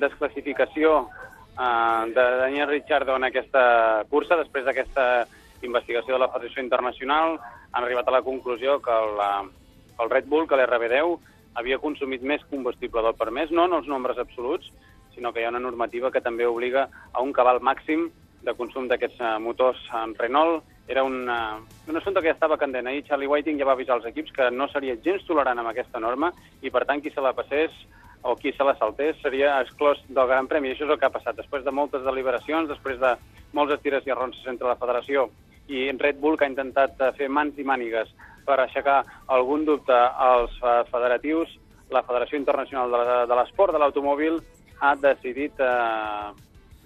desclassificació 0.00 0.94
eh, 1.04 2.12
de 2.14 2.24
Daniel 2.42 2.68
Ricciardo 2.68 3.16
en 3.16 3.28
aquesta 3.28 4.04
cursa, 4.10 4.36
després 4.40 4.64
d'aquesta 4.64 5.26
investigació 5.62 6.14
de 6.14 6.22
la 6.22 6.30
Federació 6.32 6.62
Internacional, 6.62 7.38
han 7.72 7.84
arribat 7.84 8.08
a 8.08 8.16
la 8.18 8.22
conclusió 8.22 8.78
que 8.82 8.94
eh, 8.94 9.48
el 10.02 10.10
Red 10.10 10.26
Bull, 10.26 10.46
que 10.48 10.56
l'RB10, 10.56 11.18
havia 11.58 11.80
consumit 11.82 12.22
més 12.22 12.44
combustible 12.50 13.02
del 13.02 13.16
permès, 13.18 13.50
no 13.50 13.66
en 13.66 13.74
els 13.80 13.88
nombres 13.90 14.18
absoluts, 14.22 14.70
sinó 15.14 15.32
que 15.32 15.42
hi 15.42 15.48
ha 15.48 15.52
una 15.52 15.62
normativa 15.62 16.12
que 16.14 16.22
també 16.22 16.46
obliga 16.46 16.86
a 17.12 17.22
un 17.22 17.32
cabal 17.34 17.58
màxim 17.60 18.08
de 18.46 18.54
consum 18.54 18.86
d'aquests 18.88 19.20
eh, 19.20 19.36
motors 19.42 19.80
en 20.02 20.14
Renault. 20.18 20.66
Era 20.88 21.02
un, 21.04 21.26
uh, 21.28 21.58
un 21.90 21.98
assumpte 21.98 22.22
que 22.22 22.30
ja 22.30 22.36
estava 22.36 22.56
candent. 22.56 22.86
Ahir 22.88 23.02
Charlie 23.04 23.28
Whiting 23.28 23.58
ja 23.60 23.66
va 23.68 23.74
avisar 23.76 23.98
els 23.98 24.06
equips 24.08 24.32
que 24.32 24.46
no 24.54 24.70
seria 24.72 24.96
gens 25.04 25.26
tolerant 25.28 25.58
amb 25.60 25.68
aquesta 25.68 26.00
norma 26.00 26.30
i, 26.62 26.70
per 26.72 26.86
tant, 26.88 27.02
qui 27.04 27.12
se 27.12 27.20
la 27.20 27.34
passés 27.36 27.74
o 28.22 28.32
qui 28.40 28.54
se 28.56 28.64
la 28.64 28.72
saltés 28.78 29.20
seria 29.20 29.58
exclòs 29.60 30.00
del 30.08 30.30
Gran 30.30 30.48
Premi. 30.48 30.70
I 30.70 30.76
això 30.76 30.86
és 30.86 30.94
el 30.94 31.00
que 31.02 31.10
ha 31.10 31.12
passat. 31.12 31.36
Després 31.36 31.66
de 31.66 31.74
moltes 31.76 32.06
deliberacions, 32.06 32.70
després 32.70 32.96
de 33.02 33.12
molts 33.52 33.76
estires 33.76 34.06
i 34.06 34.14
arronses 34.14 34.48
entre 34.48 34.70
la 34.70 34.78
federació 34.80 35.28
i 35.68 35.88
Red 35.92 36.20
Bull, 36.20 36.36
que 36.36 36.46
ha 36.46 36.52
intentat 36.52 37.00
eh, 37.00 37.12
fer 37.18 37.28
mans 37.28 37.58
i 37.58 37.66
mànigues 37.66 38.10
per 38.48 38.58
aixecar 38.62 39.02
algun 39.34 39.64
dubte 39.68 39.96
als 39.96 40.54
eh, 40.62 40.82
federatius, 40.92 41.52
la 41.92 42.04
Federació 42.04 42.36
Internacional 42.36 42.92
de 43.28 43.36
l'Esport 43.36 43.72
de 43.72 43.80
l'Automòbil 43.80 44.38
ha 44.84 44.94
decidit 45.00 45.60
eh, 45.60 46.30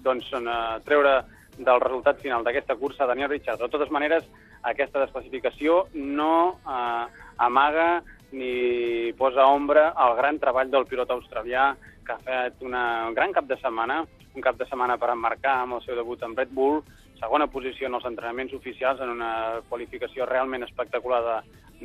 doncs, 0.03 0.29
eh, 0.35 0.79
treure 0.87 1.21
del 1.57 1.79
resultat 1.83 2.19
final 2.23 2.43
d'aquesta 2.43 2.75
cursa 2.79 3.07
Daniel 3.07 3.29
Ricciardo. 3.29 3.67
De 3.67 3.73
totes 3.73 3.91
maneres, 3.93 4.25
aquesta 4.63 5.03
desclassificació 5.03 5.83
no 5.93 6.59
eh, 6.63 7.05
amaga 7.37 8.01
ni 8.33 9.13
posa 9.13 9.45
ombra 9.45 9.91
al 9.93 10.15
gran 10.17 10.39
treball 10.41 10.71
del 10.73 10.87
pilot 10.89 11.11
australià 11.13 11.73
que 12.03 12.15
ha 12.15 12.23
fet 12.25 12.63
una, 12.65 13.07
un 13.07 13.15
gran 13.15 13.31
cap 13.31 13.45
de 13.47 13.59
setmana, 13.61 14.01
un 14.33 14.41
cap 14.41 14.57
de 14.57 14.65
setmana 14.67 14.97
per 14.97 15.11
emmarcar 15.13 15.59
amb 15.61 15.77
el 15.77 15.83
seu 15.85 15.95
debut 15.95 16.23
amb 16.25 16.39
Red 16.39 16.51
Bull, 16.51 16.81
segona 17.23 17.47
posició 17.47 17.87
en 17.87 17.97
els 17.97 18.07
entrenaments 18.09 18.53
oficials, 18.53 19.01
en 19.01 19.15
una 19.15 19.61
qualificació 19.69 20.27
realment 20.27 20.65
espectacular 20.67 21.21
de, 21.23 21.37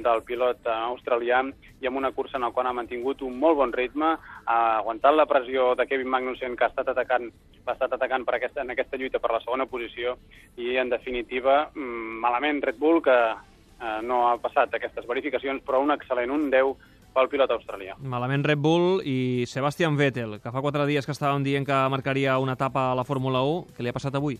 del 0.02 0.23
pilot 0.26 0.66
eh, 0.66 0.76
australià 0.90 1.42
i 1.80 1.88
amb 1.88 2.00
una 2.00 2.12
cursa 2.12 2.38
en 2.38 2.47
la 2.47 2.50
qual 2.54 2.68
ha 2.71 2.75
mantingut 2.76 3.23
un 3.26 3.38
molt 3.38 3.59
bon 3.61 3.73
ritme, 3.75 4.14
ha 4.47 4.59
aguantat 4.78 5.14
la 5.14 5.28
pressió 5.30 5.75
de 5.78 5.87
Kevin 5.87 6.11
Magnussen, 6.11 6.57
que 6.57 6.66
ha 6.66 6.73
estat 6.73 6.90
atacant, 6.95 7.30
l'ha 7.64 7.76
estat 7.76 7.95
atacant 7.95 8.26
per 8.26 8.38
aquesta, 8.38 8.64
en 8.64 8.75
aquesta 8.75 8.99
lluita 8.99 9.23
per 9.23 9.33
la 9.35 9.42
segona 9.45 9.68
posició, 9.71 10.16
i 10.57 10.76
en 10.76 10.90
definitiva, 10.90 11.68
mm, 11.75 12.21
malament 12.25 12.62
Red 12.64 12.78
Bull, 12.78 13.02
que 13.02 13.16
eh, 13.16 13.99
no 14.02 14.26
ha 14.28 14.37
passat 14.42 14.75
aquestes 14.75 15.07
verificacions, 15.07 15.62
però 15.64 15.83
un 15.83 15.95
excel·lent, 15.95 16.35
un 16.35 16.50
10 16.50 16.76
pel 17.14 17.30
pilot 17.30 17.50
australià. 17.50 17.97
Malament 17.99 18.45
Red 18.47 18.61
Bull 18.62 19.00
i 19.07 19.47
Sebastian 19.49 19.97
Vettel, 19.99 20.38
que 20.42 20.52
fa 20.54 20.62
quatre 20.62 20.87
dies 20.87 21.07
que 21.07 21.14
estàvem 21.16 21.47
dient 21.47 21.66
que 21.66 21.80
marcaria 21.90 22.38
una 22.38 22.54
etapa 22.59 22.90
a 22.92 22.95
la 22.99 23.07
Fórmula 23.07 23.42
1. 23.42 23.75
Què 23.75 23.83
li 23.83 23.90
ha 23.90 23.97
passat 23.97 24.14
avui? 24.14 24.38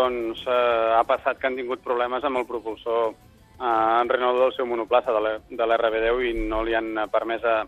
Doncs 0.00 0.40
eh, 0.48 0.92
ha 0.96 1.02
passat 1.04 1.40
que 1.40 1.48
han 1.48 1.58
tingut 1.58 1.82
problemes 1.84 2.24
amb 2.24 2.40
el 2.40 2.46
propulsor 2.48 3.10
eh, 3.12 3.64
en 4.00 4.08
Renault 4.08 4.40
del 4.40 4.54
seu 4.56 4.68
monoplaça 4.68 5.12
de 5.12 5.20
l'R- 5.20 5.58
de 5.58 5.66
l'RB10 5.66 6.22
i 6.30 6.32
no 6.48 6.62
li 6.64 6.76
han 6.78 6.94
permès 7.12 7.44
a, 7.44 7.58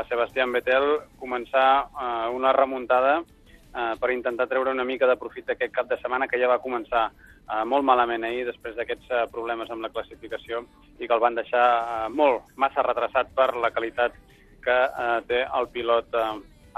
a 0.00 0.04
Sebastián 0.08 0.54
Vettel 0.56 0.88
començar 1.20 1.66
eh, 1.84 2.28
una 2.32 2.54
remuntada 2.56 3.18
eh, 3.20 3.92
per 4.00 4.12
intentar 4.14 4.48
treure 4.48 4.72
una 4.72 4.88
mica 4.88 5.10
de 5.10 5.18
profit 5.20 5.50
d'aquest 5.50 5.74
cap 5.74 5.90
de 5.90 6.00
setmana 6.00 6.28
que 6.30 6.40
ja 6.40 6.48
va 6.48 6.62
començar 6.64 7.10
eh, 7.10 7.64
molt 7.68 7.84
malament 7.84 8.24
ahir 8.24 8.46
després 8.48 8.78
d'aquests 8.78 9.10
eh, 9.12 9.26
problemes 9.34 9.70
amb 9.70 9.84
la 9.84 9.92
classificació 9.92 10.64
i 10.98 11.04
que 11.06 11.12
el 11.14 11.24
van 11.24 11.36
deixar 11.36 11.66
eh, 11.82 12.08
molt, 12.08 12.54
massa 12.56 12.86
retrasat 12.88 13.34
per 13.36 13.52
la 13.56 13.72
qualitat 13.74 14.16
que 14.64 14.78
eh, 14.86 15.18
té 15.28 15.44
el 15.44 15.68
pilot 15.74 16.16
eh, 16.16 16.30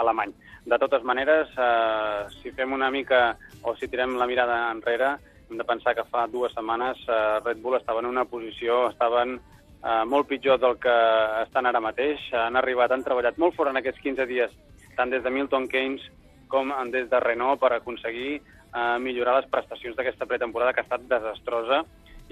alemany. 0.02 0.34
De 0.64 0.78
totes 0.80 1.04
maneres, 1.04 1.50
eh, 1.60 2.22
si 2.40 2.50
fem 2.56 2.72
una 2.72 2.90
mica 2.90 3.36
o 3.64 3.74
si 3.76 3.88
tirem 3.88 4.16
la 4.20 4.28
mirada 4.28 4.70
enrere, 4.70 5.14
hem 5.50 5.58
de 5.58 5.64
pensar 5.64 5.94
que 5.96 6.06
fa 6.10 6.26
dues 6.30 6.54
setmanes 6.54 7.00
eh, 7.08 7.40
Red 7.44 7.60
Bull 7.62 7.76
estava 7.78 8.00
en 8.00 8.10
una 8.10 8.24
posició, 8.28 8.88
estaven 8.90 9.38
eh, 9.38 10.04
molt 10.06 10.28
pitjor 10.28 10.60
del 10.60 10.78
que 10.80 10.94
estan 11.42 11.66
ara 11.66 11.82
mateix. 11.84 12.20
Han 12.36 12.56
arribat, 12.60 12.92
han 12.92 13.04
treballat 13.04 13.38
molt 13.40 13.56
fort 13.56 13.72
en 13.72 13.80
aquests 13.80 14.02
15 14.04 14.28
dies, 14.30 14.52
tant 14.96 15.12
des 15.12 15.24
de 15.24 15.32
Milton 15.32 15.68
Keynes 15.68 16.04
com 16.48 16.70
des 16.92 17.08
de 17.10 17.20
Renault 17.20 17.60
per 17.60 17.72
aconseguir 17.74 18.38
eh, 18.38 18.96
millorar 19.00 19.40
les 19.40 19.50
prestacions 19.50 19.96
d'aquesta 19.96 20.28
pretemporada 20.30 20.72
que 20.72 20.84
ha 20.84 20.88
estat 20.88 21.06
desastrosa 21.10 21.82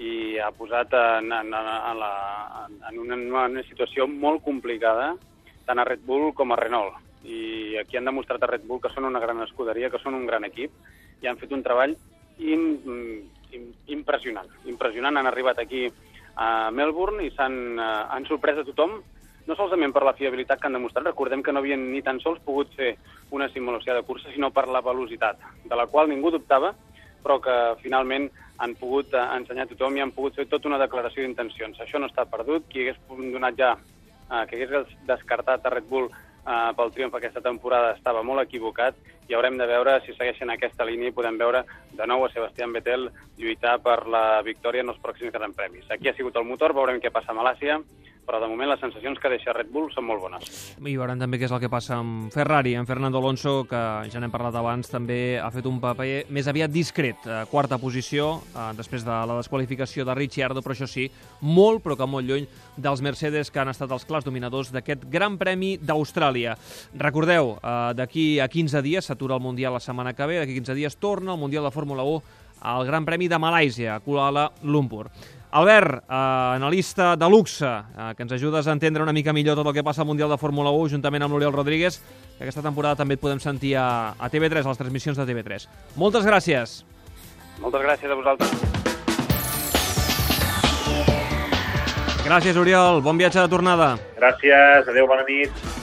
i 0.01 0.39
ha 0.41 0.49
posat 0.57 0.93
en, 0.97 1.29
en, 1.31 1.53
en, 1.53 1.99
la, 1.99 2.13
en, 2.89 2.99
una, 2.99 3.15
en 3.15 3.29
una 3.29 3.65
situació 3.67 4.07
molt 4.09 4.41
complicada 4.45 5.13
tant 5.67 5.79
a 5.79 5.85
Red 5.87 6.01
Bull 6.05 6.31
com 6.35 6.51
a 6.51 6.59
Renault. 6.59 6.97
I 7.23 7.77
aquí 7.79 7.95
han 7.95 8.09
demostrat 8.09 8.41
a 8.43 8.49
Red 8.49 8.65
Bull 8.67 8.81
que 8.83 8.91
són 8.91 9.05
una 9.07 9.21
gran 9.23 9.39
escuderia, 9.45 9.91
que 9.93 10.01
són 10.01 10.17
un 10.17 10.25
gran 10.27 10.43
equip, 10.49 10.73
i 11.21 11.29
han 11.29 11.39
fet 11.41 11.53
un 11.53 11.63
treball 11.65 11.95
in, 12.39 12.63
in, 13.51 13.69
impressionant. 13.93 14.49
Impressionant, 14.69 15.17
han 15.17 15.29
arribat 15.29 15.59
aquí 15.59 15.87
a 16.35 16.71
Melbourne 16.71 17.25
i 17.25 17.31
s'han 17.35 17.57
eh, 17.77 17.89
han 18.15 18.25
sorprès 18.25 18.57
a 18.57 18.65
tothom, 18.67 19.01
no 19.45 19.57
solament 19.59 19.91
per 19.93 20.05
la 20.07 20.15
fiabilitat 20.15 20.61
que 20.61 20.69
han 20.69 20.77
demostrat, 20.77 21.05
recordem 21.05 21.43
que 21.43 21.51
no 21.51 21.59
havien 21.59 21.91
ni 21.91 22.01
tan 22.01 22.19
sols 22.23 22.39
pogut 22.45 22.71
fer 22.77 22.95
una 23.35 23.49
simulació 23.51 23.95
de 23.97 24.05
cursa, 24.07 24.31
sinó 24.31 24.49
per 24.55 24.67
la 24.71 24.81
velocitat, 24.81 25.41
de 25.65 25.75
la 25.75 25.87
qual 25.91 26.09
ningú 26.09 26.31
dubtava, 26.31 26.73
però 27.23 27.39
que 27.43 27.55
finalment 27.81 28.29
han 28.63 28.75
pogut 28.79 29.13
eh, 29.13 29.23
ensenyar 29.37 29.67
a 29.67 29.71
tothom 29.71 29.97
i 29.97 30.03
han 30.03 30.13
pogut 30.15 30.37
fer 30.39 30.47
tota 30.49 30.69
una 30.71 30.81
declaració 30.81 31.23
d'intencions. 31.23 31.79
Això 31.81 31.99
no 31.99 32.09
està 32.11 32.25
perdut, 32.29 32.67
qui 32.69 32.83
hagués 32.83 32.99
donat 33.33 33.57
ja, 33.59 33.73
eh, 34.29 34.45
que 34.49 34.59
hagués 34.59 34.93
descartat 35.07 35.65
a 35.65 35.73
Red 35.73 35.89
Bull 35.89 36.09
eh, 36.09 36.71
pel 36.77 36.93
triomf 36.95 37.17
aquesta 37.17 37.43
temporada 37.43 37.93
estava 37.97 38.23
molt 38.23 38.43
equivocat 38.45 38.97
i 39.29 39.35
haurem 39.35 39.57
de 39.57 39.67
veure 39.69 39.99
si 40.05 40.15
segueixen 40.15 40.51
aquesta 40.53 40.85
línia 40.87 41.11
i 41.11 41.15
podem 41.15 41.37
veure 41.39 41.63
de 41.93 42.07
nou 42.09 42.25
a 42.25 42.31
Sebastián 42.33 42.73
Vettel 42.75 43.09
lluitar 43.37 43.77
per 43.83 44.03
la 44.07 44.41
victòria 44.45 44.83
en 44.83 44.91
els 44.93 45.01
pròxims 45.03 45.33
Gran 45.33 45.53
Premis. 45.53 45.89
Aquí 45.91 46.09
ha 46.09 46.17
sigut 46.17 46.35
el 46.39 46.47
motor, 46.49 46.75
veurem 46.75 46.99
què 47.01 47.11
passa 47.13 47.31
a 47.31 47.37
Malàcia, 47.37 47.79
però 48.25 48.39
de 48.41 48.47
moment 48.47 48.69
les 48.71 48.79
sensacions 48.81 49.19
que 49.19 49.31
deixa 49.31 49.53
Red 49.55 49.69
Bull 49.73 49.89
són 49.93 50.05
molt 50.07 50.23
bones. 50.23 50.49
I 50.79 50.95
veurem 50.95 51.19
també 51.19 51.39
què 51.39 51.47
és 51.47 51.53
el 51.53 51.61
que 51.63 51.71
passa 51.71 51.97
amb 51.99 52.31
Ferrari, 52.33 52.75
amb 52.79 52.89
Fernando 52.89 53.19
Alonso, 53.19 53.55
que 53.69 53.81
ja 54.11 54.21
n'hem 54.21 54.33
parlat 54.33 54.55
abans, 54.59 54.89
també 54.91 55.37
ha 55.39 55.49
fet 55.53 55.67
un 55.69 55.79
paper 55.83 56.25
més 56.33 56.47
aviat 56.51 56.71
discret. 56.71 57.27
Quarta 57.51 57.79
posició, 57.81 58.41
eh, 58.53 58.69
després 58.77 59.05
de 59.05 59.17
la 59.29 59.37
desqualificació 59.39 60.05
de 60.07 60.15
Ricciardo, 60.15 60.63
però 60.63 60.75
això 60.75 60.87
sí, 60.87 61.09
molt, 61.41 61.83
però 61.83 61.97
que 61.99 62.07
molt 62.07 62.27
lluny 62.29 62.47
dels 62.77 63.03
Mercedes, 63.03 63.51
que 63.51 63.59
han 63.59 63.73
estat 63.73 63.91
els 63.91 64.05
clars 64.05 64.25
dominadors 64.25 64.71
d'aquest 64.71 65.05
Gran 65.11 65.37
Premi 65.37 65.77
d'Austràlia. 65.77 66.55
Recordeu, 66.95 67.57
eh, 67.57 67.93
d'aquí 67.95 68.39
a 68.39 68.47
15 68.47 68.81
dies 68.81 69.05
s'atura 69.05 69.35
el 69.35 69.41
Mundial 69.41 69.73
la 69.73 69.83
setmana 69.83 70.13
que 70.13 70.25
ve, 70.25 70.39
d'aquí 70.39 70.55
15 70.55 70.75
dies 70.75 70.97
torna 70.97 71.33
el 71.33 71.39
Mundial 71.39 71.63
de 71.63 71.71
Fórmula 71.71 72.03
1 72.03 72.21
al 72.63 72.85
Gran 72.85 73.05
Premi 73.05 73.27
de 73.27 73.37
Malàisia, 73.37 73.95
a 73.95 73.99
Kuala 73.99 74.51
Lumpur. 74.63 75.09
Albert, 75.53 76.05
eh, 76.09 76.13
analista 76.55 77.15
de 77.15 77.29
luxe, 77.29 77.67
eh, 77.67 78.13
que 78.17 78.23
ens 78.23 78.31
ajudes 78.33 78.65
a 78.65 78.71
entendre 78.73 79.03
una 79.03 79.13
mica 79.13 79.31
millor 79.31 79.55
tot 79.55 79.67
el 79.69 79.73
que 79.73 79.83
passa 79.85 80.01
al 80.01 80.07
Mundial 80.07 80.31
de 80.33 80.37
Fórmula 80.41 80.71
1, 80.73 80.89
juntament 80.95 81.21
amb 81.21 81.35
l'Oriol 81.35 81.53
Rodríguez, 81.53 81.99
que 82.39 82.41
aquesta 82.41 82.63
temporada 82.65 82.97
també 82.97 83.13
et 83.13 83.21
podem 83.21 83.37
sentir 83.37 83.75
a, 83.77 84.15
a 84.17 84.29
TV3, 84.33 84.65
a 84.65 84.73
les 84.73 84.81
transmissions 84.81 85.13
de 85.13 85.27
TV3. 85.29 85.67
Moltes 85.95 86.25
gràcies. 86.25 86.81
Moltes 87.61 87.85
gràcies 87.85 88.09
a 88.09 88.17
vosaltres. 88.17 88.49
Gràcies, 92.25 92.57
Oriol. 92.57 93.03
Bon 93.05 93.17
viatge 93.21 93.37
de 93.37 93.47
tornada. 93.51 93.93
Gràcies, 94.17 94.89
adeu, 94.89 95.05
bona 95.05 95.21
nit. 95.29 95.82